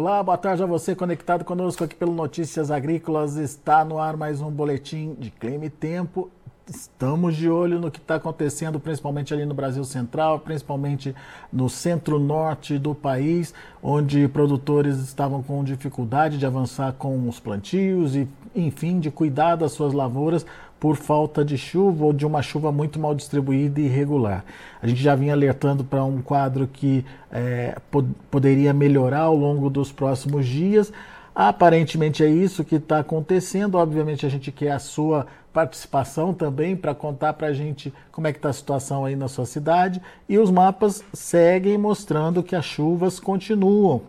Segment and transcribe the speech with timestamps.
[0.00, 3.36] Olá, boa tarde a você conectado conosco aqui pelo Notícias Agrícolas.
[3.36, 6.30] Está no ar mais um boletim de clima e tempo.
[6.66, 11.14] Estamos de olho no que está acontecendo, principalmente ali no Brasil Central, principalmente
[11.52, 18.26] no centro-norte do país, onde produtores estavam com dificuldade de avançar com os plantios e,
[18.56, 20.46] enfim, de cuidar das suas lavouras
[20.80, 24.42] por falta de chuva ou de uma chuva muito mal distribuída e irregular.
[24.82, 29.68] A gente já vinha alertando para um quadro que é, pod poderia melhorar ao longo
[29.68, 30.90] dos próximos dias.
[31.34, 33.76] Aparentemente é isso que está acontecendo.
[33.76, 38.32] Obviamente a gente quer a sua participação também para contar para a gente como é
[38.32, 40.00] que está a situação aí na sua cidade.
[40.26, 44.02] E os mapas seguem mostrando que as chuvas continuam.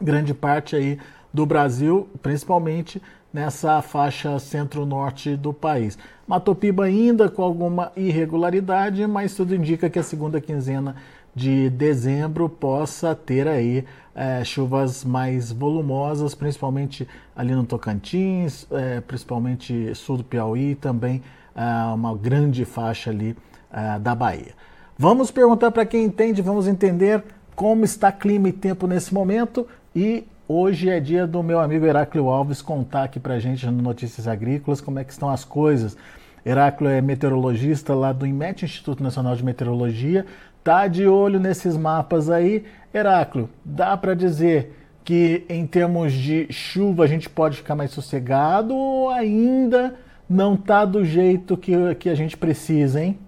[0.00, 0.98] Grande parte aí
[1.32, 3.00] do Brasil, principalmente
[3.34, 5.98] nessa faixa centro-norte do país.
[6.24, 10.94] Matopiba ainda com alguma irregularidade, mas tudo indica que a segunda quinzena
[11.34, 19.92] de dezembro possa ter aí é, chuvas mais volumosas, principalmente ali no Tocantins, é, principalmente
[19.96, 21.20] sul do Piauí e também
[21.56, 23.36] é, uma grande faixa ali
[23.72, 24.54] é, da Bahia.
[24.96, 27.24] Vamos perguntar para quem entende, vamos entender
[27.56, 32.28] como está clima e tempo nesse momento e Hoje é dia do meu amigo Heráclio
[32.28, 35.96] Alves contar aqui pra gente no Notícias Agrícolas como é que estão as coisas.
[36.44, 40.26] Heráclio é meteorologista lá do IMET, Instituto Nacional de Meteorologia,
[40.62, 42.66] tá de olho nesses mapas aí.
[42.92, 48.76] Heráclio, dá para dizer que em termos de chuva a gente pode ficar mais sossegado
[48.76, 49.94] ou ainda
[50.28, 53.18] não tá do jeito que, que a gente precisa, hein?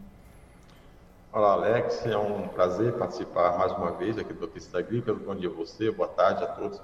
[1.32, 2.04] Olá, Alex.
[2.04, 5.20] É um prazer participar mais uma vez aqui do Notícias Agrícolas.
[5.22, 6.80] Bom dia a você, boa tarde a todos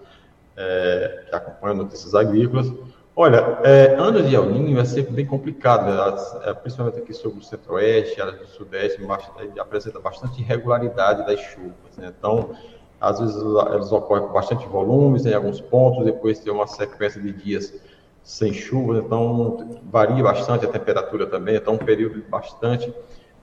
[0.56, 2.72] é, que acompanham Notícias Agrícolas.
[3.14, 6.50] Olha, é, de El Ninho é sempre bem complicado, né?
[6.50, 11.96] É, principalmente aqui sobre o centro-oeste, áreas do sudeste, bastante, apresenta bastante irregularidade das chuvas.
[11.98, 12.12] Né?
[12.18, 12.52] Então,
[12.98, 17.32] às vezes elas ocorrem com bastante volumes em alguns pontos, depois tem uma sequência de
[17.32, 17.74] dias
[18.22, 22.94] sem chuva, então varia bastante a temperatura também, então um período bastante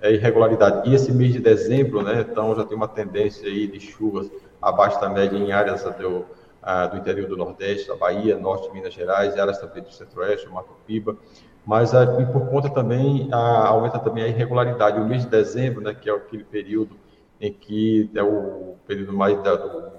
[0.02, 0.90] é, irregularidade.
[0.90, 4.32] E esse mês de dezembro, né, então já tem uma tendência aí de chuvas
[4.62, 6.26] abaixo da média em áreas do,
[6.62, 10.50] ah, do interior do Nordeste, da Bahia, Norte de Minas Gerais, áreas também do Centro-Oeste,
[10.50, 11.18] Mato Piba,
[11.66, 15.00] mas ah, e por conta também, ah, aumenta também a irregularidade.
[15.00, 16.96] O mês de dezembro, né, que é aquele período
[17.40, 19.92] em que é o período mais da, do,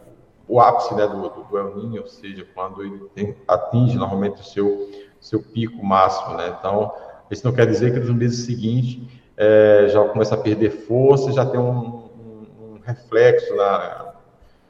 [0.46, 4.40] o ápice né, do, do, do El Niño, ou seja, quando ele tem, atinge normalmente
[4.40, 6.36] o seu, seu pico máximo.
[6.36, 6.54] Né?
[6.58, 6.92] Então,
[7.30, 9.00] isso não quer dizer que nos meses seguintes
[9.36, 13.99] é, já começa a perder força, já tem um, um, um reflexo na,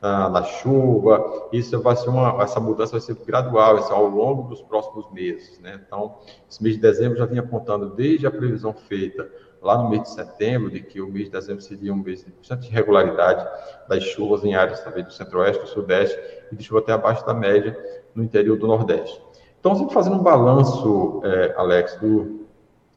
[0.01, 1.49] na, na, chuva.
[1.53, 5.59] Isso vai ser uma, essa mudança vai ser gradual, isso ao longo dos próximos meses.
[5.61, 5.81] Né?
[5.87, 6.17] Então,
[6.51, 9.29] esse mês de dezembro já vinha apontando desde a previsão feita
[9.63, 12.31] lá no mês de setembro, de que o mês de dezembro seria um mês de
[12.33, 13.47] bastante irregularidade
[13.89, 16.19] das chuvas em áreas também do centro-oeste, do sudeste
[16.51, 17.79] e de chuva até abaixo da média
[18.15, 19.21] no interior do nordeste.
[19.59, 22.47] Então, sempre fazendo um balanço, é, Alex, do,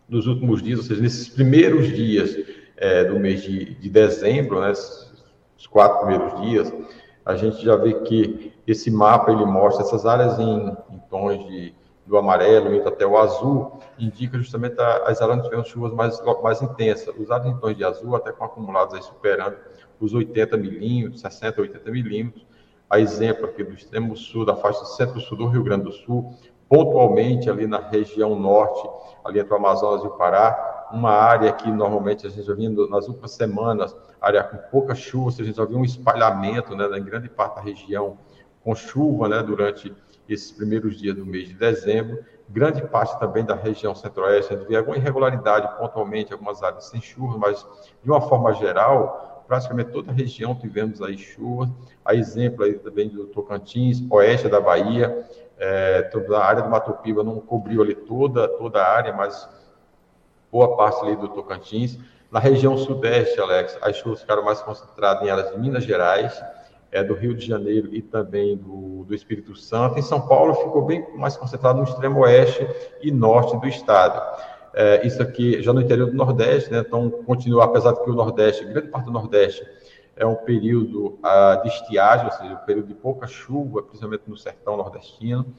[0.07, 2.37] dos últimos dias, ou seja, nesses primeiros dias
[2.77, 4.73] é, do mês de, de dezembro, né,
[5.63, 6.73] os quatro primeiros dias,
[7.25, 11.73] a gente já vê que esse mapa ele mostra essas áreas em, em tons de,
[12.05, 14.75] do amarelo indo até o azul, indica justamente
[15.05, 17.15] as áreas onde tivemos chuvas mais, mais intensas.
[17.17, 19.55] Os áreas em tons de azul, até com acumulados aí superando
[20.01, 22.45] os 80 milímetros, 60, 80 milímetros.
[22.89, 26.33] A exemplo aqui do extremo sul, da faixa centro-sul do Rio Grande do Sul,
[26.67, 28.85] pontualmente ali na região norte,
[29.23, 32.87] ali entre o Amazonas e o Pará, uma área que normalmente a gente já vindo
[32.89, 33.95] nas últimas semanas,
[34.27, 37.61] área com pouca chuva, a gente já viu um espalhamento né, em grande parte da
[37.61, 38.17] região
[38.63, 39.93] com chuva né, durante
[40.27, 42.23] esses primeiros dias do mês de dezembro.
[42.49, 47.01] Grande parte também da região centro-oeste, a gente vê alguma irregularidade pontualmente, algumas áreas sem
[47.01, 47.65] chuva, mas
[48.03, 51.69] de uma forma geral, praticamente toda a região tivemos aí chuva.
[52.05, 55.25] A exemplo aí também do Tocantins, oeste da Bahia,
[55.57, 59.47] é, a área do Mato Piba não cobriu ali toda, toda a área, mas
[60.51, 61.97] boa parte ali do Tocantins.
[62.33, 66.43] Na região sudeste, Alex, as chuvas ficaram mais concentradas em áreas de Minas Gerais,
[66.91, 69.99] é, do Rio de Janeiro e também do, do Espírito Santo.
[69.99, 72.67] Em São Paulo ficou bem mais concentrado no extremo oeste
[73.03, 74.19] e norte do estado.
[74.73, 76.79] É, isso aqui já no interior do Nordeste, né?
[76.79, 79.63] Então continua, apesar de que o Nordeste, grande parte do Nordeste
[80.15, 84.35] é um período uh, de estiagem, ou seja, um período de pouca chuva, principalmente no
[84.35, 85.53] sertão nordestino,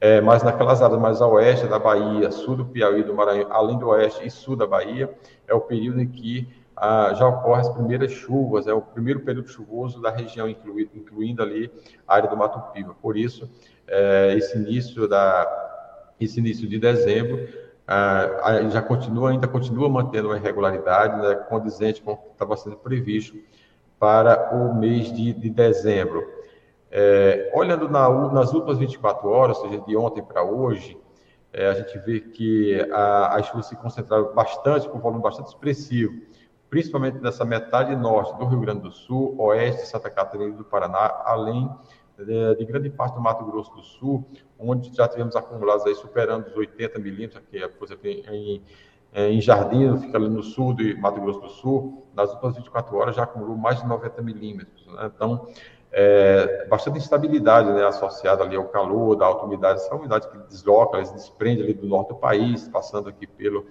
[0.00, 3.78] é, mas naquelas áreas mais a oeste da Bahia, sul do Piauí, do Maranhão, além
[3.78, 5.12] do oeste e sul da Bahia,
[5.46, 6.48] é o período em que
[6.78, 11.42] uh, já ocorrem as primeiras chuvas, é o primeiro período chuvoso da região, inclui, incluindo
[11.42, 11.70] ali
[12.08, 12.96] a área do Mato Piba.
[13.02, 13.50] Por isso,
[13.86, 15.66] é, esse início da
[16.18, 17.48] esse início de dezembro
[17.88, 22.76] uh, já continua, ainda continua mantendo uma irregularidade, né, condizente com o que estava sendo
[22.76, 23.38] previsto
[23.98, 26.26] para o mês de, de dezembro.
[26.90, 30.98] É, olhando na, nas últimas 24 horas, ou seja, de ontem para hoje,
[31.52, 36.12] é, a gente vê que a, as chuvas se concentraram bastante, com volume bastante expressivo,
[36.68, 41.22] principalmente nessa metade norte do Rio Grande do Sul, oeste, Santa Catarina e do Paraná,
[41.24, 41.68] além
[42.18, 44.24] de, de, grande parte do Mato Grosso do Sul,
[44.58, 48.62] onde já tivemos acumulados aí superando os 80 milímetros, aqui, por exemplo, em,
[49.12, 53.16] em Jardim, fica ali no sul de Mato Grosso do Sul, nas últimas 24 horas
[53.16, 54.86] já acumulou mais de 90 milímetros.
[54.86, 55.10] Né?
[55.14, 55.48] Então,
[55.92, 61.04] é, bastante instabilidade né, associada ali ao calor, da alta umidade, essa umidade que desloca,
[61.04, 63.66] se desprende ali do norte do país, passando aqui pelo,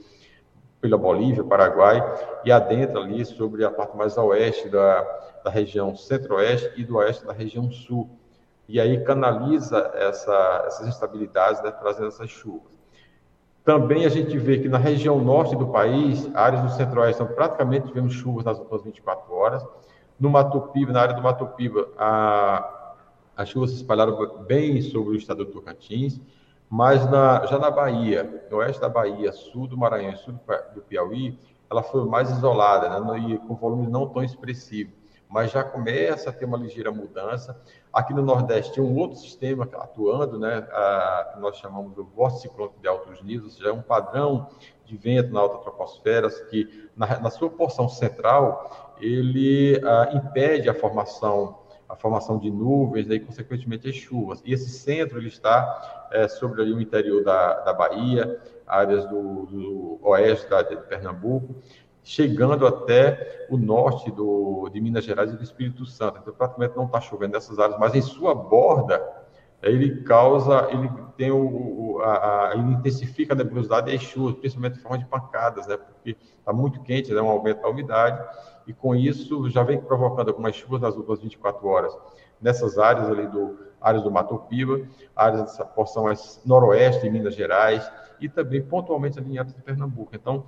[0.82, 2.04] pela Bolívia, Paraguai,
[2.44, 5.02] e adentra ali sobre a parte mais a oeste da,
[5.44, 8.10] da região centro-oeste e do oeste da região sul.
[8.68, 12.70] E aí canaliza essa, essas instabilidades, né, trazendo essas chuvas.
[13.64, 17.88] Também a gente vê que na região norte do país, áreas do centro-oeste, então, praticamente
[17.88, 19.66] tivemos chuvas nas últimas 24 horas,
[20.20, 22.94] no Mato Piba, na área do Mato Piba, a,
[23.38, 26.20] as chuvas se espalharam bem sobre o estado do Tocantins,
[26.70, 30.36] mas na, já na Bahia, no oeste da Bahia, sul do Maranhão e sul
[30.76, 31.40] do Piauí,
[31.70, 34.92] ela foi mais isolada, né, e com volume não tão expressivo.
[35.28, 37.60] Mas já começa a ter uma ligeira mudança.
[37.94, 42.44] Aqui no Nordeste tem um outro sistema atuando, né, a, que nós chamamos de vórtice
[42.44, 44.50] ciclônico de altos níveis, ou seja, é um padrão
[44.86, 50.74] de vento na alta troposfera que, na, na sua porção central, ele ah, impede a
[50.74, 51.60] formação
[51.90, 54.44] a formação de nuvens e, consequentemente, as chuvas.
[54.46, 59.48] E esse centro ele está é, sobre ali, o interior da, da Bahia, áreas do,
[59.48, 61.56] do oeste da, de Pernambuco,
[62.04, 66.20] chegando até o norte do, de Minas Gerais e do Espírito Santo.
[66.22, 69.04] Então, praticamente não está chovendo nessas áreas, mas em sua borda,
[69.62, 74.78] ele causa, ele tem o, a, a, ele intensifica a nebulosidade e as chuvas, principalmente
[74.78, 78.24] em forma de pancadas, né, porque está muito quente, né, um aumento da umidade,
[78.68, 81.98] e com isso já vem provocando algumas chuvas nas últimas 24 horas
[82.42, 84.82] nessas áreas ali do áreas do Mato Piba,
[85.16, 86.06] áreas dessa porção
[86.46, 87.90] noroeste de Minas Gerais
[88.20, 90.12] e também pontualmente ali em áreas de Pernambuco.
[90.14, 90.46] Então,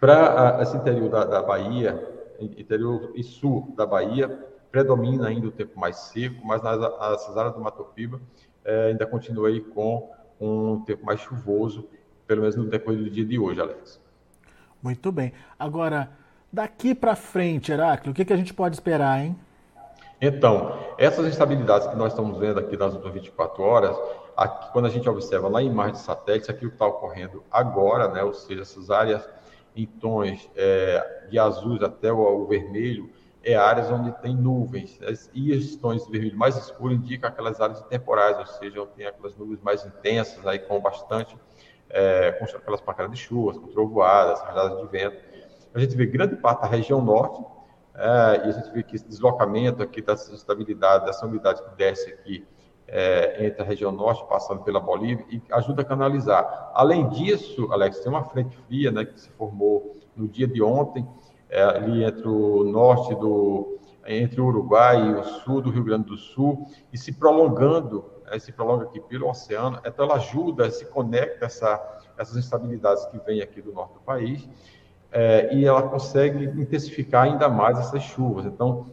[0.00, 4.28] para esse interior da, da, Bahia, interior e sul da Bahia,
[4.72, 8.20] predomina ainda o tempo mais seco, mas nas, nessas áreas do Mato Piba
[8.64, 10.10] é, ainda continua aí com
[10.40, 11.88] um tempo mais chuvoso,
[12.26, 14.00] pelo menos no decorrer do dia de hoje, Alex.
[14.82, 15.32] Muito bem.
[15.58, 16.10] Agora,
[16.52, 19.36] Daqui para frente, Heráclio, o que, que a gente pode esperar, hein?
[20.20, 23.96] Então, essas instabilidades que nós estamos vendo aqui nas últimas 24 horas,
[24.36, 28.08] aqui, quando a gente observa lá em imagem de satélite, aquilo que está ocorrendo agora,
[28.08, 29.26] né, ou seja, essas áreas
[29.76, 33.08] em tons é, de azuis até o, o, vermelho,
[33.44, 34.98] é áreas onde tem nuvens.
[34.98, 38.90] Né, e os tons de vermelho mais escuros indicam aquelas áreas temporais, ou seja, onde
[38.90, 41.34] tem aquelas nuvens mais intensas, aí com bastante,
[41.88, 45.29] é, com aquelas pancadas de chuvas, com trovoadas, rajadas de vento
[45.74, 47.44] a gente vê grande parte da região norte,
[47.94, 52.10] é, e a gente vê que esse deslocamento aqui dessa estabilidade, dessa umidade que desce
[52.10, 52.46] aqui
[52.86, 56.72] é, entre a região norte, passando pela Bolívia, e ajuda a canalizar.
[56.74, 61.06] Além disso, Alex, tem uma frente fria né, que se formou no dia de ontem,
[61.48, 63.76] é, ali entre o norte do
[64.06, 68.38] entre o Uruguai e o sul do Rio Grande do Sul, e se prolongando, é,
[68.38, 73.42] se prolonga aqui pelo oceano, então ela ajuda, se conecta essa, essas instabilidades que vêm
[73.42, 74.48] aqui do norte do país,
[75.12, 78.46] é, e ela consegue intensificar ainda mais essas chuvas.
[78.46, 78.86] Então,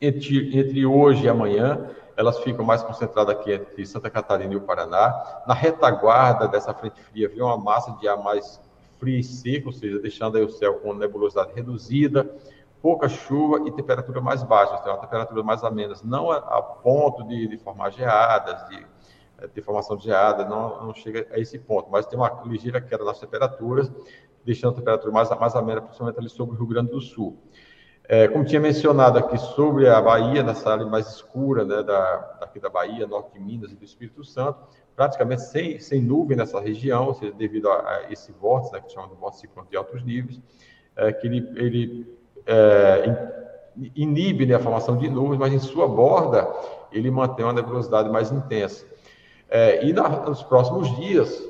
[0.00, 4.60] entre, entre hoje e amanhã, elas ficam mais concentradas aqui entre Santa Catarina e o
[4.60, 5.42] Paraná.
[5.46, 8.60] Na retaguarda dessa frente fria, vem uma massa de ar mais
[8.98, 12.28] fria e seca, ou seja, deixando aí o céu com nebulosidade reduzida,
[12.82, 17.24] pouca chuva e temperatura mais baixa, tem uma temperatura mais amena, não a, a ponto
[17.24, 18.84] de, de, formar geadas, de,
[19.54, 23.04] de formação de geadas, não, não chega a esse ponto, mas tem uma ligeira queda
[23.04, 23.90] nas temperaturas,
[24.44, 27.38] deixando a temperatura mais, mais amena, principalmente ali sobre o Rio Grande do Sul.
[28.10, 32.58] É, como tinha mencionado aqui sobre a Bahia, nessa área mais escura né, da, daqui
[32.58, 34.58] da Bahia, norte de Minas e do Espírito Santo,
[34.96, 38.90] praticamente sem, sem nuvem nessa região, ou seja, devido a, a esse vórtice, né, que
[38.90, 40.40] chama de vórtice de altos níveis,
[40.96, 43.58] é, que ele, ele é,
[43.94, 46.48] inibe né, a formação de nuvens, mas em sua borda
[46.90, 48.86] ele mantém uma nebulosidade mais intensa.
[49.48, 51.42] É, e na, nos próximos dias,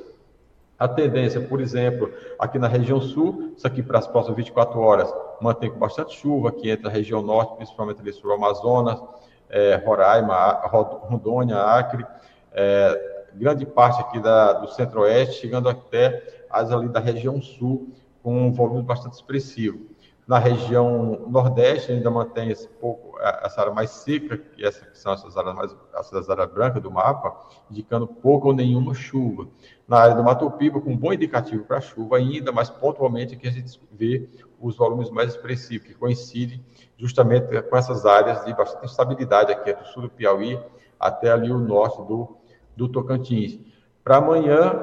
[0.77, 5.13] a tendência, por exemplo, aqui na região sul, isso aqui para as próximas 24 horas,
[5.41, 9.01] mantém com bastante chuva aqui entre a região norte, principalmente ali sobre Amazonas,
[9.49, 10.35] é, Roraima,
[10.67, 12.05] Rondônia, Acre,
[12.53, 17.89] é, grande parte aqui da, do centro-oeste, chegando até as ali da região sul,
[18.23, 19.88] com um volume bastante expressivo.
[20.29, 25.11] Na região nordeste ainda mantém esse pouco essa área mais seca, que, essa, que são
[25.11, 27.35] essas áreas mais essas áreas brancas do mapa,
[27.71, 29.47] indicando pouca ou nenhuma chuva.
[29.87, 33.47] Na área do Mato Piba, com um bom indicativo para chuva ainda, mas pontualmente aqui
[33.47, 36.63] a gente vê os volumes mais expressivos, que coincidem
[36.95, 40.59] justamente com essas áreas de bastante instabilidade aqui, do sul do Piauí
[40.99, 42.37] até ali o norte do,
[42.77, 43.57] do Tocantins.
[44.03, 44.79] Para amanhã,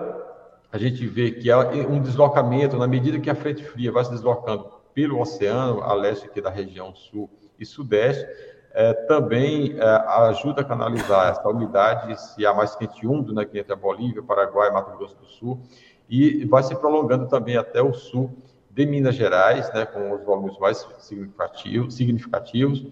[0.72, 4.10] a gente vê que há um deslocamento, na medida que a frente fria vai se
[4.10, 7.28] deslocando pelo oceano, a leste aqui da região sul
[7.60, 8.26] e sudeste,
[8.72, 9.84] é, também é,
[10.28, 14.22] ajuda a canalizar essa umidade, se há mais quente úmido, né, que entre a Bolívia,
[14.22, 15.60] Paraguai, Mato Grosso do Sul,
[16.08, 18.38] e vai se prolongando também até o sul
[18.70, 22.86] de Minas Gerais, né, com os volumes mais significativos, significativos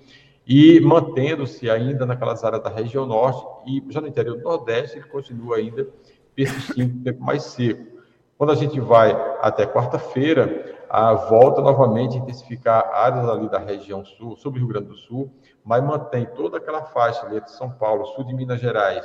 [0.47, 5.07] e mantendo-se ainda naquelas áreas da região norte e já no interior do Nordeste ele
[5.07, 5.89] continua ainda
[6.35, 7.95] persistindo um tempo mais seco.
[8.37, 14.05] Quando a gente vai até quarta-feira, a volta novamente a intensificar áreas ali da região
[14.05, 15.29] sul, sobre o Rio Grande do Sul,
[15.65, 19.05] mas mantém toda aquela faixa ali de São Paulo, sul de Minas Gerais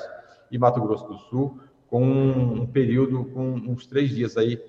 [0.51, 4.63] e Mato Grosso do Sul, com um período, com uns três dias aí,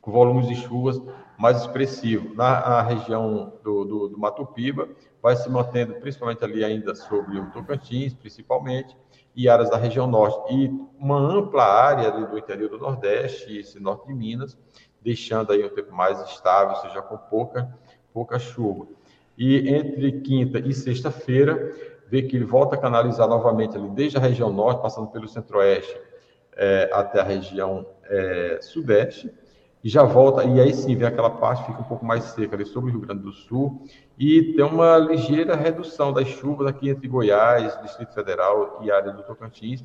[0.00, 0.98] com volumes de chuvas
[1.36, 2.34] mais expressivo.
[2.34, 4.88] Na, região do, do, do Mato Piba,
[5.22, 8.96] vai se mantendo principalmente ali ainda sobre o Tocantins, principalmente,
[9.36, 14.06] e áreas da região norte, e uma ampla área do interior do Nordeste esse norte
[14.06, 14.58] de Minas,
[15.02, 17.68] deixando aí um tempo mais estável, ou seja, com pouca,
[18.12, 18.86] pouca chuva.
[19.36, 21.72] E entre quinta e sexta-feira,
[22.08, 25.96] vê que ele volta a canalizar novamente ali desde a região norte, passando pelo centro-oeste
[26.56, 29.30] é, até a região é, sudeste,
[29.84, 32.66] e já volta, e aí sim vem aquela parte fica um pouco mais seca ali
[32.66, 33.84] sobre o Rio Grande do Sul,
[34.18, 39.22] e tem uma ligeira redução das chuvas aqui entre Goiás, Distrito Federal e área do
[39.22, 39.84] Tocantins,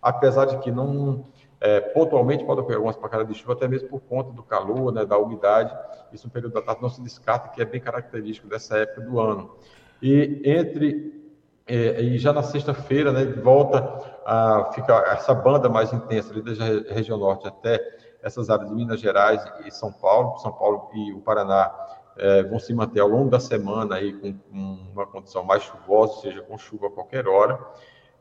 [0.00, 1.26] apesar de que não,
[1.64, 5.06] é, pontualmente pode ocorrer algumas pancadas de chuva, até mesmo por conta do calor, né,
[5.06, 5.74] da umidade,
[6.12, 9.18] isso no período da tarde não se descarta, que é bem característico dessa época do
[9.18, 9.56] ano.
[10.02, 11.24] E entre
[11.66, 13.80] é, e já na sexta-feira, né, volta
[14.26, 17.80] a ficar essa banda mais intensa ali desde a região norte até
[18.22, 21.72] essas áreas de Minas Gerais e São Paulo, São Paulo e o Paraná
[22.18, 26.20] é, vão se manter ao longo da semana aí com, com, uma condição mais chuvosa,
[26.20, 27.58] seja com chuva a qualquer hora.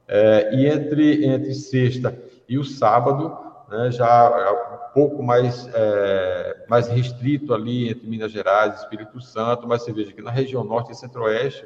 [0.07, 3.38] É, e entre, entre sexta e o sábado,
[3.69, 9.19] né, já é um pouco mais, é, mais restrito ali entre Minas Gerais e Espírito
[9.21, 11.65] Santo, mas você veja que na região norte e centro-oeste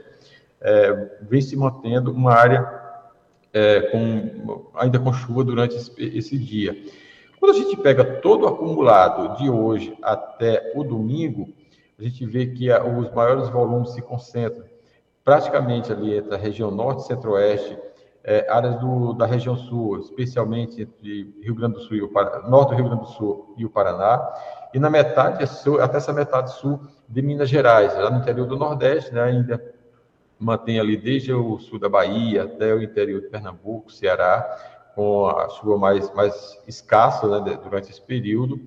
[0.61, 2.87] é, vem se mantendo uma área
[3.53, 6.75] é, com, ainda com chuva durante esse, esse dia.
[7.39, 11.53] Quando a gente pega todo o acumulado de hoje até o domingo,
[11.99, 14.65] a gente vê que os maiores volumes se concentram
[15.23, 17.77] praticamente ali entre a região norte e centro-oeste,
[18.27, 22.45] é, áreas do, da região sul, especialmente entre Rio Grande do Sul e o Paraná,
[22.49, 24.29] norte do Rio Grande do Sul e o Paraná,
[24.73, 28.57] e na metade sul, até essa metade sul de Minas Gerais, lá no interior do
[28.57, 29.73] Nordeste, né, ainda
[30.37, 34.45] mantém ali desde o sul da Bahia até o interior de Pernambuco, Ceará,
[34.93, 38.59] com a chuva mais, mais escassa né, durante esse período.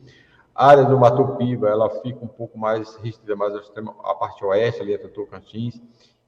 [0.54, 4.80] A área do Mato Piba, ela fica um pouco mais restrita, mais a parte oeste,
[4.80, 5.80] ali até Tocantins,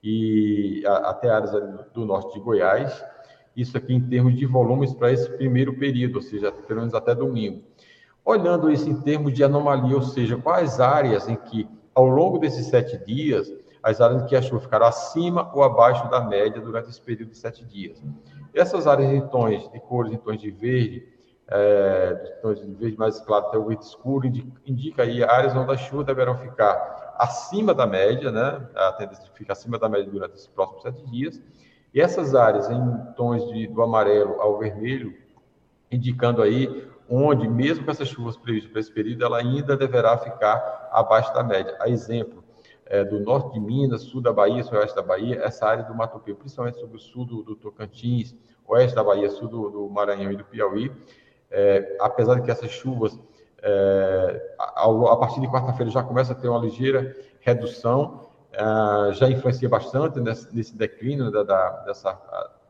[0.02, 1.52] e a, até áreas
[1.94, 3.02] do, norte de Goiás.
[3.56, 7.14] Isso aqui em termos de volumes para esse primeiro período, ou seja, pelo menos até
[7.14, 7.62] domingo.
[8.24, 12.66] Olhando isso em termos de anomalia, ou seja, quais áreas em que, ao longo desses
[12.66, 16.88] sete dias, as áreas em que a chuva ficará acima ou abaixo da média durante
[16.88, 18.02] esse período de sete dias.
[18.54, 21.08] Essas áreas em tons, de cores em tons de verde,
[21.48, 24.26] é, de tons de verde mais claro até o verde escuro,
[24.64, 28.68] indica, aí áreas onde as chuvas deverão ficar acima da média, né?
[28.74, 31.40] A tendência fica acima da média durante esses próximos sete dias.
[31.94, 35.14] E essas áreas em tons de, do amarelo ao vermelho,
[35.90, 40.88] indicando aí onde, mesmo com essas chuvas previstas para esse período, ela ainda deverá ficar
[40.90, 41.76] abaixo da média.
[41.80, 42.42] A exemplo,
[42.86, 46.18] é, do norte de Minas, sul da Bahia, oeste da Bahia, essa área do Mato
[46.20, 48.34] Piba, principalmente sobre o sul do, do Tocantins,
[48.66, 50.90] oeste da Bahia, sul do, do Maranhão e do Piauí,
[51.50, 53.18] é, apesar de que essas chuvas,
[53.62, 59.30] é, a, a, partir de quarta-feira já começa a ter uma ligeira redução, é, já
[59.30, 62.14] influencia bastante nesse, nesse declínio da, da, dessa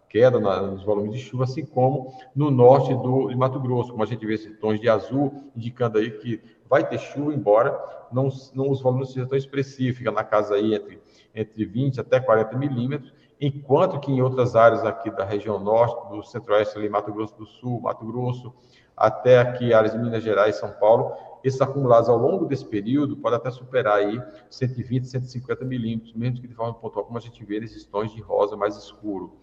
[0.09, 4.03] queda na, nos volumes de chuva, assim como no norte do, de Mato Grosso, como
[4.03, 7.79] a gente vê esses tons de azul, indicando aí que vai ter chuva, embora
[8.12, 11.01] não, não os volumes sejam tão expressivos, fica na casa aí entre,
[11.35, 16.23] entre 20 até 40 milímetros, enquanto que em outras áreas aqui da região norte, do
[16.23, 18.55] centro-oeste, ali, Mato Grosso do Sul, Mato Grosso,
[18.97, 21.12] até aqui áreas de Minas Gerais São Paulo,
[21.45, 26.49] esses acumulados ao longo desse período podem até superar aí 120, 150 milímetros, mesmo que
[26.49, 29.37] de forma pontual, como a gente vê nesses tons de rosa mais escuro.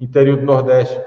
[0.00, 1.00] Interior do Nordeste,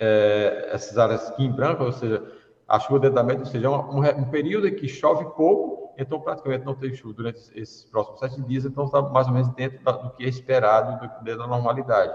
[0.00, 2.22] é, essas áreas aqui em branco, ou seja,
[2.66, 6.20] a chuva dentro da média, ou seja, um, um, período em que chove pouco, então
[6.20, 9.78] praticamente não teve chuva durante esses próximos sete dias, então está mais ou menos dentro
[9.84, 12.14] do que é esperado, dentro da normalidade.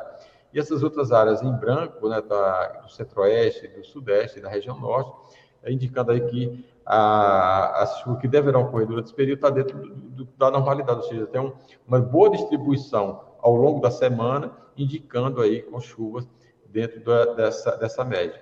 [0.52, 5.12] E essas outras áreas em branco, né, da, do centro-oeste, do sudeste, da região norte,
[5.62, 9.78] é indicando aí que a, a chuva que deverá ocorrer durante esse período está dentro
[9.78, 11.52] do, do, da normalidade, ou seja, tem um,
[11.86, 16.26] uma boa distribuição ao longo da semana, indicando aí com chuvas
[16.70, 18.42] dentro da, dessa, dessa média.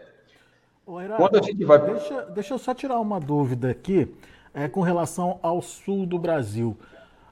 [0.86, 1.80] Quando a gente vai...
[1.80, 4.16] deixa, deixa eu só tirar uma dúvida aqui
[4.54, 6.78] é, com relação ao sul do Brasil.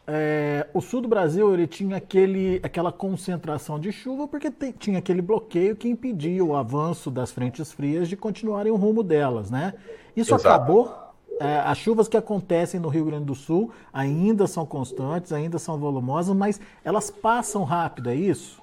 [0.08, 4.98] É, o sul do Brasil ele tinha aquele, aquela concentração de chuva porque tem, tinha
[4.98, 9.76] aquele bloqueio que impedia o avanço das frentes frias de continuarem o rumo delas, né?
[10.16, 10.48] Isso Exato.
[10.48, 11.03] acabou?
[11.40, 15.78] É, as chuvas que acontecem no Rio Grande do Sul ainda são constantes, ainda são
[15.78, 18.62] volumosas, mas elas passam rápido, é isso?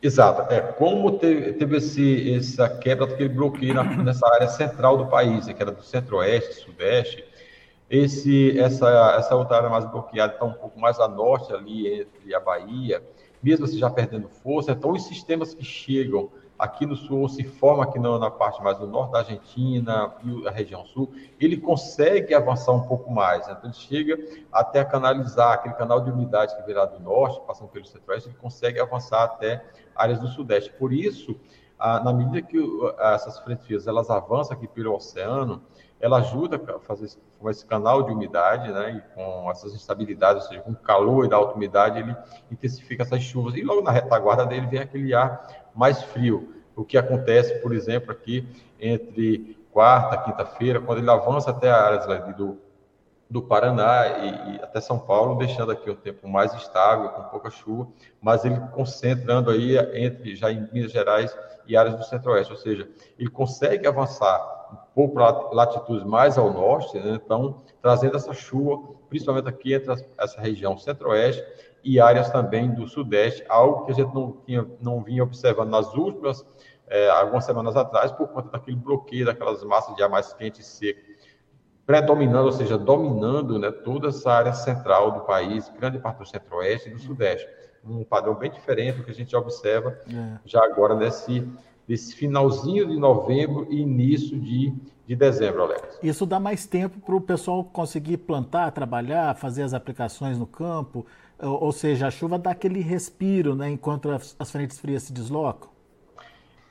[0.00, 0.52] Exato.
[0.52, 5.46] É, como teve, teve esse, essa quebra daquele bloqueio na, nessa área central do país,
[5.46, 7.24] que era do centro-oeste, sudeste,
[7.90, 12.34] esse, essa, essa outra área mais bloqueada está um pouco mais a norte, ali entre
[12.34, 13.02] a Bahia,
[13.42, 14.72] mesmo assim já perdendo força.
[14.72, 18.78] Então, os sistemas que chegam aqui no sul, se formam aqui na, na parte mais
[18.78, 23.46] do norte da Argentina e a região sul, ele consegue avançar um pouco mais.
[23.46, 23.54] Né?
[23.56, 24.18] Então, ele chega
[24.52, 28.28] até a canalizar aquele canal de umidade que vem lá do norte, passando pelo centro-oeste,
[28.28, 30.72] ele consegue avançar até áreas do sudeste.
[30.72, 31.38] Por isso,
[31.78, 32.58] na medida que
[32.98, 35.62] essas frentes elas avançam aqui pelo oceano,
[36.00, 40.48] ela ajuda a fazer esse, esse canal de umidade, né, e com essas instabilidades, ou
[40.48, 42.16] seja, com o calor e da alta umidade, ele
[42.50, 43.54] intensifica essas chuvas.
[43.54, 46.52] E logo na retaguarda dele vem aquele ar mais frio.
[46.74, 48.44] O que acontece, por exemplo, aqui
[48.80, 52.58] entre quarta, quinta-feira, quando ele avança até a área do,
[53.30, 57.48] do Paraná e, e, até São Paulo, deixando aqui o tempo mais estável, com pouca
[57.48, 57.86] chuva,
[58.20, 62.88] mas ele concentrando aí entre já em Minas Gerais e áreas do Centro-Oeste, ou seja,
[63.16, 67.20] ele consegue avançar um pouco para latitudes mais ao norte, né?
[67.24, 71.44] então trazendo essa chuva, principalmente aqui entre essa região centro-oeste
[71.82, 75.94] e áreas também do sudeste, algo que a gente não, tinha, não vinha observando nas
[75.94, 76.44] últimas,
[76.86, 80.64] é, algumas semanas atrás, por conta daquele bloqueio daquelas massas de ar mais quente e
[80.64, 81.00] seco,
[81.86, 86.88] predominando, ou seja, dominando né, toda essa área central do país, grande parte do centro-oeste
[86.90, 87.48] e do sudeste.
[87.84, 90.38] Um padrão bem diferente do que a gente observa é.
[90.44, 91.48] já agora nesse
[91.88, 94.74] desse finalzinho de novembro e início de,
[95.06, 95.98] de dezembro, Alex.
[96.02, 101.06] Isso dá mais tempo para o pessoal conseguir plantar, trabalhar, fazer as aplicações no campo,
[101.40, 105.70] ou, seja, a chuva dá aquele respiro, né, enquanto as, frentes frias se deslocam.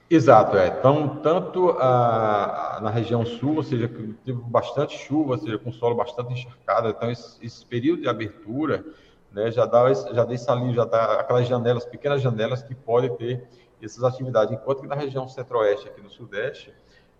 [0.09, 0.67] Exato, é.
[0.67, 5.57] Então, tanto a, a, na região sul, ou seja, que teve bastante chuva, ou seja,
[5.57, 8.85] com solo bastante encharcado, então esse, esse período de abertura,
[9.31, 13.47] né, já dá, já esse ali, já dá aquelas janelas, pequenas janelas que podem ter
[13.81, 16.73] essas atividades, enquanto que na região centro-oeste, aqui no sudeste,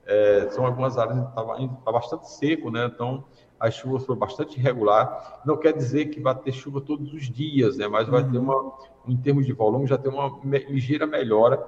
[0.05, 2.85] é, são algumas áreas que estava tá bastante seco, né?
[2.85, 3.25] Então,
[3.59, 5.41] as chuvas foram bastante irregular.
[5.45, 7.87] Não quer dizer que vai ter chuva todos os dias, né?
[7.87, 8.31] Mas vai uhum.
[8.31, 8.73] ter uma,
[9.07, 10.39] em termos de volume, já tem uma
[10.69, 11.65] ligeira melhora,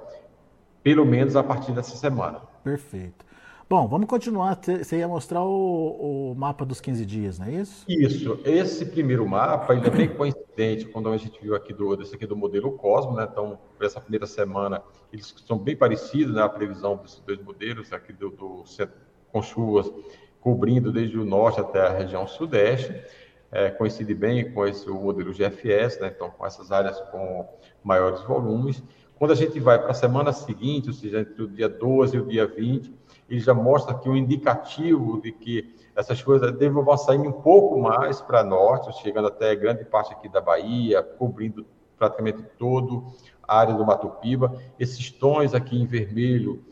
[0.82, 2.40] pelo menos a partir dessa semana.
[2.64, 3.29] Perfeito.
[3.70, 4.58] Bom, vamos continuar.
[4.60, 7.84] Você ia mostrar o, o, mapa dos 15 dias, não é isso?
[7.88, 8.40] Isso.
[8.44, 12.34] Esse primeiro mapa ainda bem coincidente quando a gente viu aqui do, desse aqui do
[12.34, 13.28] modelo Cosmo, né?
[13.30, 16.42] Então, para essa primeira semana, eles são bem parecidos, né?
[16.42, 18.64] A previsão desses dois modelos, aqui do, do
[19.30, 19.88] com chuvas
[20.40, 22.92] cobrindo desde o norte até a região sudeste.
[23.52, 26.12] É, coincide bem com esse o modelo GFS, né?
[26.12, 27.48] Então, com essas áreas com
[27.84, 28.82] maiores volumes.
[29.16, 32.20] Quando a gente vai para a semana seguinte, ou seja, entre o dia 12 e
[32.20, 32.98] o dia 20,
[33.30, 38.20] ele já mostra aqui um indicativo de que essas chuvas devem sair um pouco mais
[38.20, 41.64] para norte, chegando até grande parte aqui da Bahia, cobrindo
[41.96, 43.04] praticamente todo
[43.46, 44.60] a área do Mato Piba.
[44.78, 46.64] Esses tons aqui em vermelho,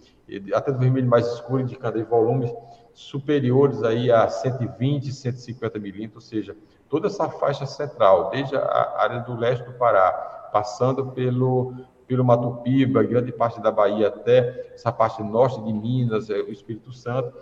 [0.52, 2.52] até do vermelho mais escuro, indicando volumes
[2.92, 6.56] superiores aí a 120, 150 milímetros, ou seja,
[6.88, 10.10] toda essa faixa central, desde a área do leste do Pará,
[10.52, 11.74] passando pelo
[12.08, 16.50] pelo Mato Piba, grande parte da Bahia até essa parte norte de Minas, é, o
[16.50, 17.32] Espírito Santo,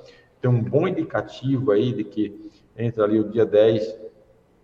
[0.41, 4.06] tem um bom indicativo aí de que entre ali o dia 10,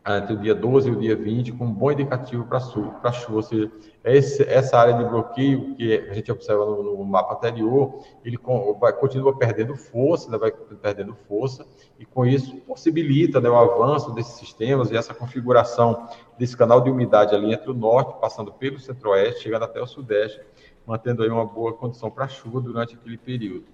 [0.04, 3.36] entre o dia 12 e o dia 20, com um bom indicativo para a chuva,
[3.36, 3.70] ou seja,
[4.02, 8.36] esse, essa área de bloqueio que a gente observa no, no mapa anterior, ele
[8.80, 11.64] vai, continua perdendo força, né, vai perdendo força,
[12.00, 16.90] e com isso possibilita né, o avanço desses sistemas e essa configuração desse canal de
[16.90, 20.40] umidade ali entre o norte, passando pelo centro-oeste, chegando até o sudeste,
[20.84, 23.66] mantendo aí uma boa condição para chuva durante aquele período.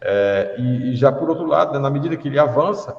[0.00, 2.96] É, e, e, já por outro lado, né, na medida que ele avança,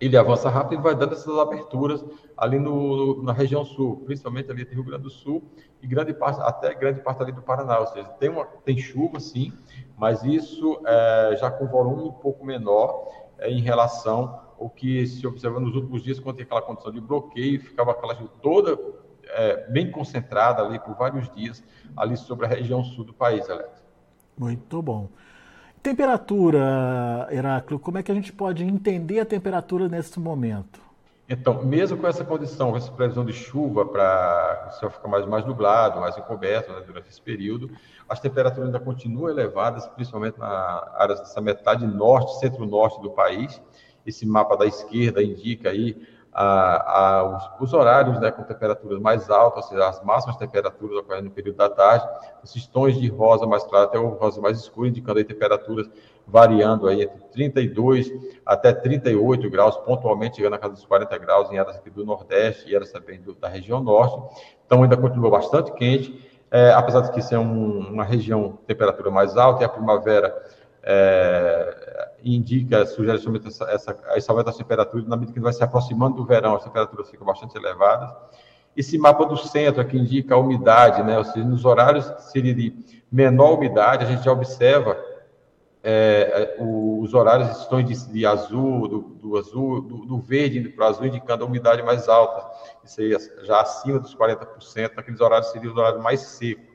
[0.00, 2.04] ele avança rápido e vai dando essas aberturas
[2.36, 5.42] ali no, na região sul, principalmente ali no Rio Grande do Sul
[5.82, 7.78] e grande parte, até grande parte ali do Paraná.
[7.78, 9.52] Ou seja, tem, uma, tem chuva, sim,
[9.96, 15.26] mas isso é, já com volume um pouco menor é, em relação o que se
[15.26, 18.78] observa nos últimos dias, quando tem aquela condição de bloqueio, ficava aquela chuva toda
[19.24, 21.62] é, bem concentrada ali por vários dias,
[21.96, 23.84] ali sobre a região sul do país, Alex.
[24.38, 25.08] Muito bom.
[25.86, 30.80] Temperatura, Heráclio, como é que a gente pode entender a temperatura nesse momento?
[31.28, 35.24] Então, mesmo com essa condição, com essa previsão de chuva para o céu ficar mais,
[35.26, 37.70] mais nublado, mais encoberto né, durante esse período,
[38.08, 43.62] as temperaturas ainda continuam elevadas, principalmente na área dessa metade norte, centro-norte do país.
[44.04, 45.96] Esse mapa da esquerda indica aí
[46.38, 47.24] a,
[47.58, 51.30] os, os, horários né, com temperaturas mais altas, ou seja, as máximas temperaturas ocorrendo no
[51.30, 52.06] período da tarde,
[52.44, 55.88] esses tons de rosa mais claro até o rosa mais escuro, indicando aí temperaturas
[56.26, 58.12] variando aí entre 32
[58.44, 62.70] até 38 graus, pontualmente chegando a casa dos 40 graus em áreas aqui do Nordeste
[62.70, 64.36] e áreas também do, da região Norte.
[64.66, 69.38] Então ainda continua bastante quente, é, apesar de que ser um, uma região temperatura mais
[69.38, 70.36] alta e a primavera
[70.82, 71.75] é,
[72.34, 76.24] indica, sugere somente essa, essa, esse aumento das na medida que vai se aproximando do
[76.24, 78.10] verão, as temperaturas ficam bastante elevadas.
[78.76, 81.16] Esse mapa do centro aqui indica a umidade, né?
[81.16, 82.74] ou seja, nos horários seria de
[83.10, 84.98] menor umidade, a gente já observa
[85.88, 90.84] é, é os horários estão de, de azul, do, do azul, do, do verde para
[90.84, 92.44] o azul, indicando a umidade mais alta.
[92.84, 96.65] Isso aí já acima dos 40%, naqueles horários seria o horário mais seco.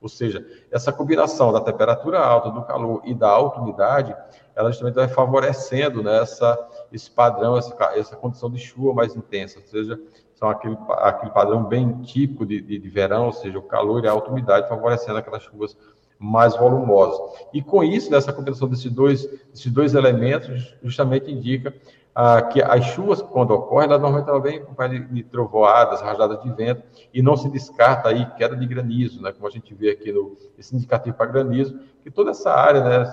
[0.00, 4.16] Ou seja, essa combinação da temperatura alta, do calor e da alta umidade,
[4.56, 6.58] ela justamente vai favorecendo né, essa,
[6.90, 9.58] esse padrão, essa, essa condição de chuva mais intensa.
[9.58, 10.00] Ou seja,
[10.34, 14.08] são aquele, aquele padrão bem típico de, de, de verão, ou seja, o calor e
[14.08, 15.76] a alta umidade favorecendo aquelas chuvas
[16.18, 17.38] mais volumosos.
[17.52, 21.74] E com isso, nessa combinação desses dois, desses dois elementos, justamente indica
[22.14, 26.42] ah, que as chuvas, quando ocorrem, elas normalmente elas vêm acompanhadas de, de trovoadas, rajadas
[26.42, 26.82] de vento,
[27.14, 30.36] e não se descarta aí queda de granizo, né, como a gente vê aqui no
[30.58, 33.12] esse indicativo para granizo, que toda essa área, né,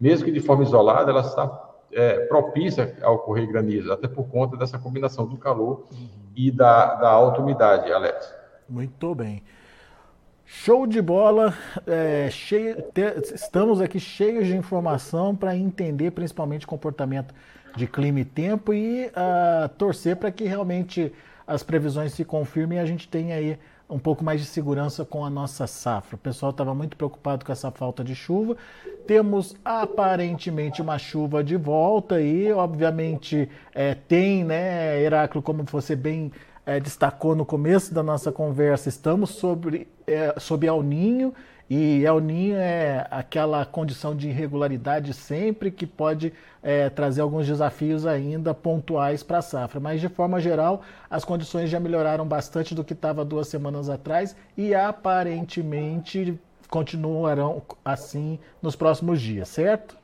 [0.00, 4.56] mesmo que de forma isolada, ela está é, propícia a ocorrer granizo, até por conta
[4.56, 6.08] dessa combinação do calor uhum.
[6.34, 8.32] e da, da alta umidade, Alex.
[8.68, 9.42] Muito bem.
[10.46, 11.54] Show de bola,
[11.86, 13.00] é, cheio, te,
[13.34, 17.34] estamos aqui cheios de informação para entender principalmente o comportamento
[17.76, 21.12] de clima e tempo e uh, torcer para que realmente
[21.46, 23.58] as previsões se confirmem e a gente tenha aí
[23.88, 26.16] um pouco mais de segurança com a nossa safra.
[26.16, 28.56] O pessoal estava muito preocupado com essa falta de chuva.
[29.06, 36.32] Temos aparentemente uma chuva de volta e, obviamente, é, tem, né, Heráclio, como você bem
[36.66, 41.34] é, destacou no começo da nossa conversa, estamos sobre, é, sob El Ninho,
[41.68, 48.06] e El Ninho é aquela condição de irregularidade sempre que pode é, trazer alguns desafios
[48.06, 49.80] ainda pontuais para a safra.
[49.80, 54.36] Mas, de forma geral, as condições já melhoraram bastante do que estava duas semanas atrás
[54.56, 59.96] e aparentemente continuarão assim nos próximos dias, certo?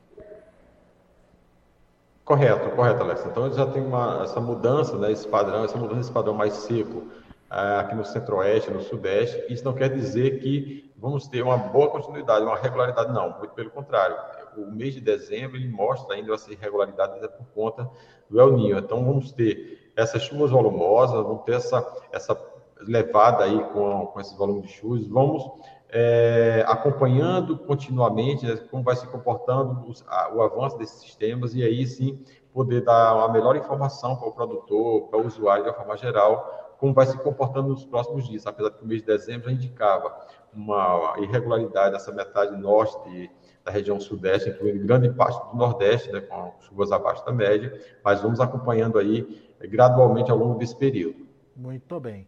[2.25, 3.25] Correto, correto, Alex.
[3.25, 7.03] Então já tem uma, essa mudança, né, esse padrão, essa mudança desse padrão mais seco
[7.51, 9.45] aqui no centro-oeste, no sudeste.
[9.51, 13.37] Isso não quer dizer que vamos ter uma boa continuidade, uma regularidade, não.
[13.37, 14.15] Muito pelo contrário.
[14.55, 17.89] O mês de dezembro ele mostra ainda essa irregularidade por conta
[18.29, 18.77] do El Ninho.
[18.77, 22.39] Então vamos ter essas chuvas volumosas, vamos ter essa, essa
[22.79, 25.05] levada aí com, com esses volumes de chuvas.
[25.07, 25.43] Vamos
[25.89, 31.63] é, acompanhando continuamente né, como vai se comportando os, a, o avanço desses sistemas e
[31.63, 35.75] aí sim poder dar uma melhor informação para o produtor, para o usuário de uma
[35.75, 38.47] forma geral, como vai se comportando nos próximos dias.
[38.47, 40.19] Apesar de que o mês de dezembro já indicava
[40.51, 43.29] uma irregularidade nessa metade norte de,
[43.63, 48.19] da região sudeste, incluindo grande parte do nordeste, né, com chuvas abaixo da média, mas
[48.21, 51.27] vamos acompanhando aí gradualmente ao longo desse período.
[51.55, 52.27] Muito bem.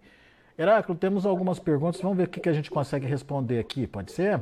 [0.56, 4.40] Heráclito, temos algumas perguntas, vamos ver o que a gente consegue responder aqui, pode ser?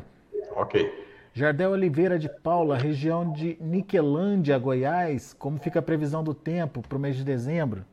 [0.58, 0.92] Ok.
[1.34, 6.98] Jardel Oliveira de Paula, região de Niquelândia, Goiás, como fica a previsão do tempo para
[6.98, 7.86] o mês de dezembro?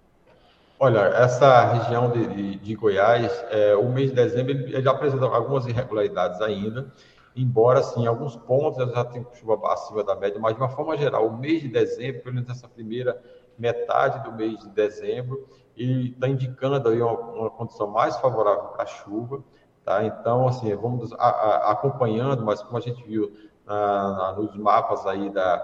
[0.80, 5.66] Olha, essa região de, de, Goiás, é, o mês de dezembro ele já apresenta algumas
[5.66, 6.94] irregularidades ainda,
[7.34, 11.26] embora, sim, alguns pontos já tem chuva acima da média, mas de uma forma geral,
[11.26, 13.20] o mês de dezembro, pelo menos essa primeira
[13.58, 18.86] metade do mês de dezembro, e está indicando aí uma, uma, condição mais favorável para
[18.86, 19.42] chuva,
[19.84, 20.04] tá?
[20.04, 23.32] Então, assim, vamos a, a, acompanhando, mas como a gente viu
[23.66, 25.56] na, na, nos mapas aí da,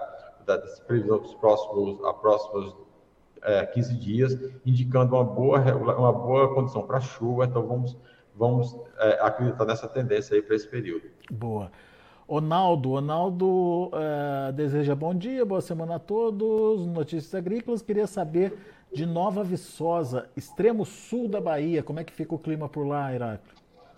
[0.45, 2.84] da previsão dos próximos, a próximos
[3.45, 7.97] é, 15 dias, indicando uma boa, uma boa condição para chuva, então vamos,
[8.35, 11.05] vamos é, acreditar nessa tendência aí para esse período.
[11.31, 11.71] Boa.
[12.27, 16.87] Ronaldo, Ronaldo uh, deseja bom dia, boa semana a todos.
[16.87, 18.57] Notícias agrícolas, queria saber
[18.91, 23.13] de Nova Viçosa, extremo sul da Bahia, como é que fica o clima por lá,
[23.13, 23.53] Heráclio?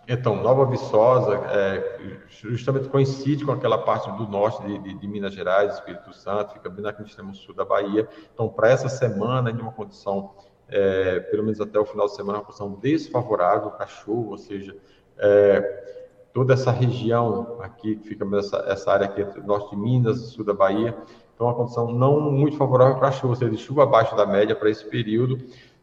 [0.07, 5.33] Então, Nova Viçosa é, justamente coincide com aquela parte do norte de, de, de, Minas
[5.33, 8.07] Gerais, Espírito Santo, fica bem naquele extremo sul da Bahia.
[8.33, 10.31] Então, para essa semana, em uma condição,
[10.69, 14.77] é, pelo menos até o final de semana, uma condição desfavorável para chuva, ou seja,
[15.17, 15.97] é,
[16.33, 20.53] toda essa região aqui, fica essa, essa área aqui entre norte de Minas, sul da
[20.53, 20.95] Bahia,
[21.35, 24.69] então uma condição não muito favorável para chuva, ou seja, chuva abaixo da média para
[24.69, 25.37] esse período.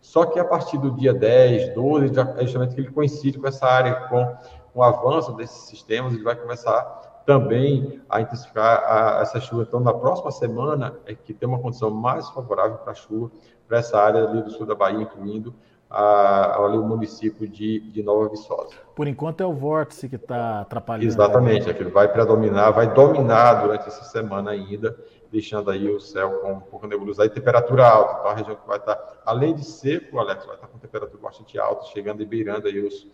[0.04, 3.66] Só que a partir do dia 10, 12, é justamente que ele coincide com essa
[3.66, 4.36] área, com,
[4.74, 9.62] o avanço desses sistemas, ele vai começar também a intensificar a, essa chuva.
[9.62, 13.30] Então, na próxima semana é que tem uma condição mais favorável para a chuva
[13.66, 15.54] para essa área ali do sul da Bahia, incluindo
[15.88, 18.74] a, ali o município de, de Nova Viçosa.
[18.94, 21.06] Por enquanto é o vórtice que está atrapalhando.
[21.06, 24.94] Exatamente, é que vai predominar, vai dominar durante essa semana ainda
[25.34, 28.18] deixando aí o céu com um pouco nebuloso e temperatura alta.
[28.20, 31.58] Então, a região que vai estar, além de seco, Alex, vai estar com temperatura bastante
[31.58, 33.06] alta, chegando e beirando aí os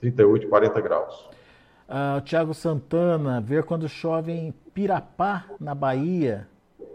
[0.00, 1.30] 38, 40 graus.
[1.88, 6.48] Uh, Tiago Santana, ver quando chove em Pirapá, na Bahia,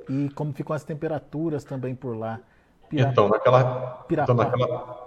[0.10, 2.42] e como ficam as temperaturas também por lá.
[2.90, 4.34] Pirapá, então, naquela, Pirapá.
[4.34, 5.03] então, naquela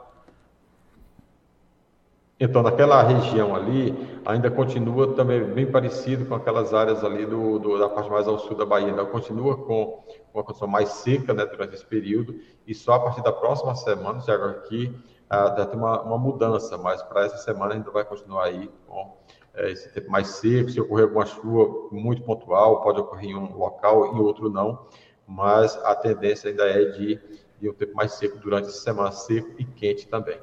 [2.38, 3.94] então, naquela região ali,
[4.26, 8.38] ainda continua também bem parecido com aquelas áreas ali do, do da parte mais ao
[8.38, 8.88] sul da Bahia.
[8.88, 13.22] Ainda continua com uma condição mais seca né, durante esse período, e só a partir
[13.22, 14.94] da próxima semana, já aqui,
[15.30, 19.16] ah, tem uma, uma mudança, mas para essa semana ainda vai continuar aí com
[19.54, 20.70] é, esse tempo mais seco.
[20.70, 24.86] Se ocorrer alguma chuva muito pontual, pode ocorrer em um local, em outro não,
[25.26, 27.18] mas a tendência ainda é de,
[27.58, 30.38] de um tempo mais seco durante essa semana, seco e quente também.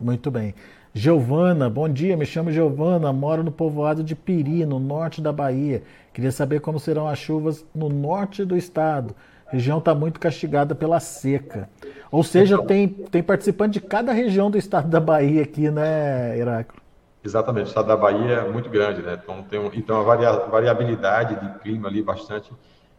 [0.00, 0.54] Muito bem.
[0.98, 5.82] Giovana, bom dia, me chamo Giovana, moro no povoado de Piri, no norte da Bahia.
[6.10, 9.14] Queria saber como serão as chuvas no norte do estado.
[9.46, 11.68] A região está muito castigada pela seca.
[12.10, 16.82] Ou seja, tem, tem participante de cada região do estado da Bahia aqui, né, Heráclito?
[17.22, 19.20] Exatamente, o estado da Bahia é muito grande, né?
[19.22, 22.50] Então tem um, então a variabilidade de clima ali bastante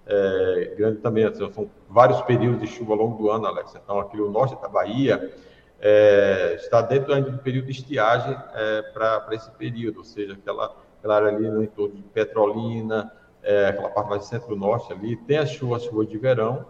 [0.05, 1.25] é, grande também.
[1.25, 3.73] Então, são vários períodos de chuva ao longo do ano, Alex.
[3.83, 5.31] Então aqui o norte da Bahia
[5.79, 10.75] é, está dentro ainda do período de estiagem é, para esse período, ou seja, aquela,
[10.99, 13.11] aquela área ali no entorno de Petrolina,
[13.43, 16.65] é, aquela parte mais centro-norte ali, tem as chuvas, chuvas de verão,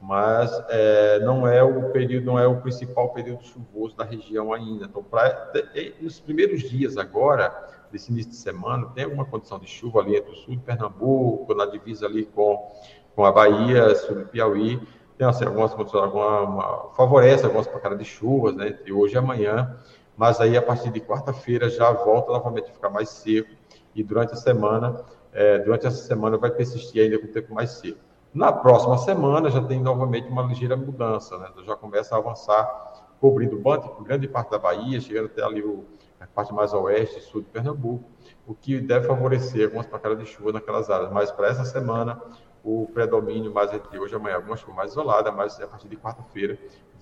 [0.00, 4.86] mas é, não é o período, não é o principal período chuvoso da região ainda.
[4.86, 5.52] Então, pra,
[6.00, 7.54] nos primeiros dias agora,
[7.90, 11.54] desse início de semana, tem alguma condição de chuva ali entre o sul de Pernambuco,
[11.54, 12.68] na divisa ali com,
[13.14, 14.80] com a Bahia, sul do Piauí,
[15.16, 19.18] tem assim, algumas condições, alguma, uma, favorece algumas pancadas de chuvas, né, entre hoje e
[19.18, 19.76] amanhã,
[20.16, 23.50] mas aí a partir de quarta-feira já volta novamente a ficar mais seco
[23.94, 27.70] e durante a semana, é, durante essa semana vai persistir ainda com o tempo mais
[27.72, 27.98] seco.
[28.32, 33.62] Na próxima semana já tem novamente uma ligeira mudança, né, já começa a avançar, cobrindo
[34.00, 35.84] grande parte da Bahia, chegando até ali o,
[36.18, 38.04] a parte mais oeste e sul de Pernambuco,
[38.46, 41.12] o que deve favorecer algumas pancadas de chuva naquelas áreas.
[41.12, 42.20] Mas para essa semana,
[42.64, 45.96] o predomínio mais entre hoje e amanhã, alguma chuva mais isolada, mas a partir de
[45.96, 46.58] quarta-feira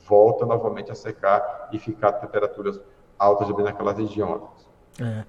[0.09, 2.81] volta novamente a secar e ficar temperaturas
[3.19, 4.49] altas também naquela região.
[5.01, 5.25] É.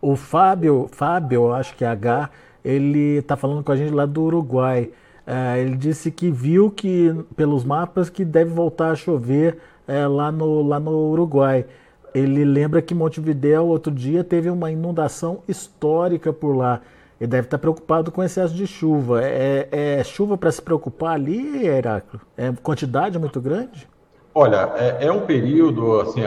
[0.00, 2.30] O Fábio, Fábio, acho que é H,
[2.64, 4.90] ele está falando com a gente lá do Uruguai.
[5.26, 10.30] É, ele disse que viu que, pelos mapas, que deve voltar a chover é, lá,
[10.32, 11.66] no, lá no Uruguai.
[12.14, 16.80] Ele lembra que Montevideo, outro dia, teve uma inundação histórica por lá.
[17.20, 19.22] Ele deve estar preocupado com excesso de chuva.
[19.22, 22.26] É, é chuva para se preocupar ali, Heráclito?
[22.36, 23.86] É quantidade muito grande?
[24.34, 26.22] Olha, é, é, um período, assim,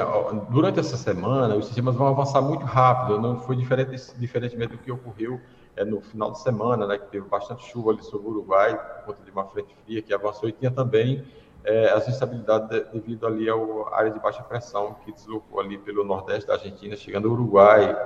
[0.49, 4.91] durante essa semana, os sistemas vão avançar muito rápido, não foi diferente, diferentemente do que
[4.91, 5.39] ocorreu
[5.75, 9.05] é, no final de semana, né, que teve bastante chuva ali sobre o Uruguai, por
[9.05, 11.23] conta de uma frente fria que avançou, e tinha também
[11.63, 13.55] é, as instabilidades de, devido ali à
[13.93, 17.97] área de baixa pressão que deslocou ali pelo nordeste da Argentina, chegando ao Uruguai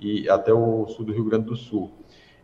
[0.00, 1.92] e até o sul do Rio Grande do Sul.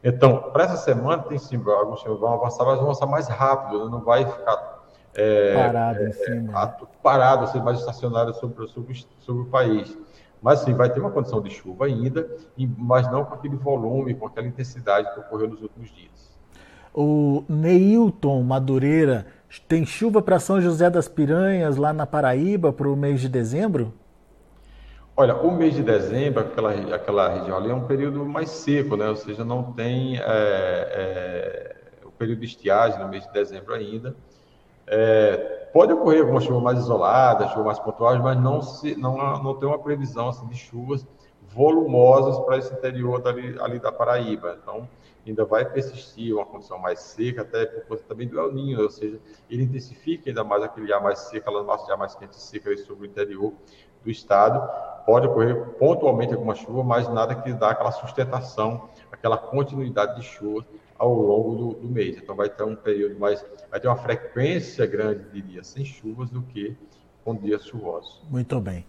[0.05, 3.85] Então, para essa semana, tem sim, alguns times vão avançar, mas vão avançar mais rápido,
[3.85, 3.91] né?
[3.91, 4.83] não vai ficar
[5.15, 6.63] é, parado, é, em cima.
[6.63, 9.97] É, parado, ser mais estacionário sobre, sobre, sobre o país.
[10.43, 12.29] Mas sim, vai ter uma condição de chuva ainda,
[12.77, 16.11] mas não com aquele volume, com aquela intensidade que ocorreu nos últimos dias.
[16.93, 19.25] O Neilton Madureira
[19.69, 23.95] tem chuva para São José das Piranhas, lá na Paraíba, para o mês de dezembro?
[25.15, 29.11] Olha, o mês de dezembro, aquela, aquela região ali é um período mais seco, né?
[29.11, 34.17] Ou seja, não tem é, é, o período de estiagem no mês de dezembro ainda.
[34.87, 39.55] É, pode ocorrer alguma chuva mais isolada, chuva mais pontuais, mas não, se, não, não
[39.59, 41.07] tem uma previsão assim, de chuvas
[41.43, 44.59] volumosas para esse interior dali, ali da Paraíba.
[44.63, 44.89] Então,
[45.27, 48.91] ainda vai persistir uma condição mais seca, até por conta também do El Ninho, ou
[48.91, 49.21] seja,
[49.51, 52.41] ele intensifica ainda mais aquele ar mais seco, aquela massa de ar mais quente e
[52.41, 53.53] seca sobre o interior
[54.05, 54.69] do estado.
[55.05, 60.65] Pode ocorrer pontualmente alguma chuva, mas nada que dá aquela sustentação, aquela continuidade de chuva
[60.97, 62.17] ao longo do, do, mês.
[62.17, 66.31] Então vai ter um período mais, vai ter uma frequência grande de dias sem chuvas
[66.31, 66.77] do que
[67.25, 68.23] com dias chuvosos.
[68.31, 68.87] Muito bem.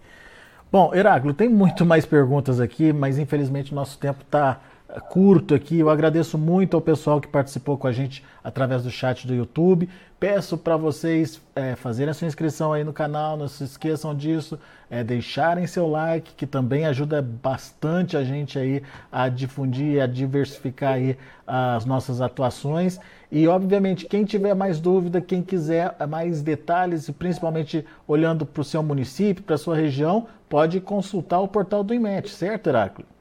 [0.70, 4.60] Bom, Heráclito, tem muito mais perguntas aqui, mas infelizmente o nosso tempo está
[5.00, 5.78] curto aqui.
[5.78, 9.88] Eu agradeço muito ao pessoal que participou com a gente através do chat do YouTube.
[10.18, 14.58] Peço para vocês é, fazerem a sua inscrição aí no canal, não se esqueçam disso,
[14.88, 20.94] é, deixarem seu like, que também ajuda bastante a gente aí a difundir, a diversificar
[20.94, 22.98] aí as nossas atuações.
[23.30, 28.82] E obviamente, quem tiver mais dúvida, quem quiser mais detalhes, principalmente olhando para o seu
[28.82, 33.13] município, para a sua região, pode consultar o portal do IMET, certo, Heráclito?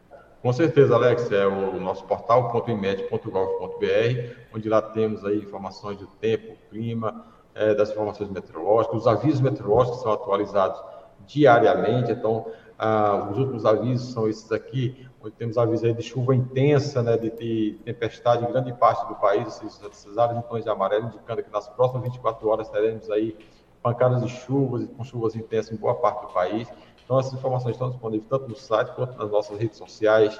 [0.43, 6.57] Com certeza, Alex, é o nosso portal .imed.gov.br, onde lá temos aí informações do tempo,
[6.69, 7.25] clima,
[7.55, 10.83] é, das informações meteorológicas, os avisos meteorológicos são atualizados
[11.25, 12.45] diariamente, então
[12.77, 17.15] ah, os últimos avisos são esses aqui, onde temos avisos aí de chuva intensa, né,
[17.15, 21.05] de, de tempestade em grande parte do país, esses, esses áreas de tons de amarelo,
[21.05, 23.37] indicando que nas próximas 24 horas teremos aí
[23.81, 26.67] pancadas de chuvas, com chuvas intensas em boa parte do país.
[27.03, 30.39] Então, essas informações estão disponíveis tanto no site quanto nas nossas redes sociais,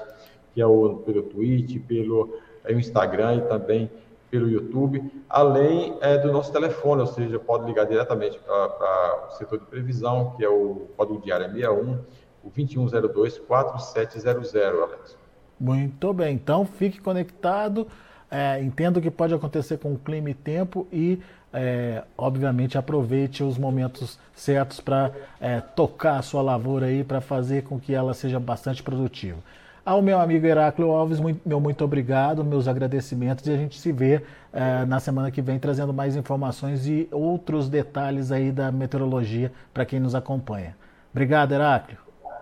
[0.54, 3.90] que é o, pelo Twitter, pelo é, Instagram e também
[4.30, 9.60] pelo YouTube, além é, do nosso telefone, ou seja, pode ligar diretamente para o setor
[9.60, 12.00] de previsão, que é o código diário 61,
[12.42, 15.16] o 2102-4700, Alex.
[15.60, 17.86] Muito bem, então fique conectado,
[18.28, 21.20] é, entenda o que pode acontecer com o clima e tempo e
[21.54, 27.62] é, obviamente aproveite os momentos certos para é, tocar a sua lavoura aí, para fazer
[27.62, 29.38] com que ela seja bastante produtiva.
[29.86, 33.92] Ao meu amigo Heráclio Alves, muito, meu muito obrigado, meus agradecimentos e a gente se
[33.92, 39.52] vê é, na semana que vem trazendo mais informações e outros detalhes aí da meteorologia
[39.72, 40.74] para quem nos acompanha.
[41.12, 41.98] Obrigado, Heráclio.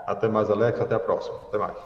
[0.07, 0.81] Até mais, Alex.
[0.81, 1.37] Até a próxima.
[1.48, 1.77] Até mais.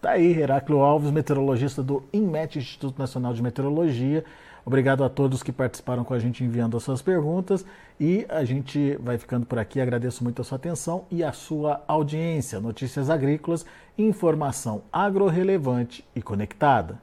[0.00, 4.24] Tá aí, Heráclio Alves, meteorologista do INMET, Instituto Nacional de Meteorologia.
[4.66, 7.64] Obrigado a todos que participaram com a gente enviando as suas perguntas
[8.00, 9.80] e a gente vai ficando por aqui.
[9.80, 12.60] Agradeço muito a sua atenção e a sua audiência.
[12.60, 13.66] Notícias agrícolas,
[13.98, 16.98] informação agro-relevante e conectada.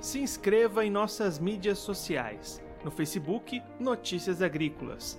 [0.00, 2.60] Se inscreva em nossas mídias sociais.
[2.84, 5.18] No Facebook, Notícias Agrícolas.